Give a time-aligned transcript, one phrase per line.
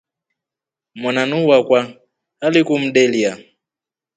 [0.99, 1.79] Mwananu wakwa
[2.45, 3.29] alikumdelye.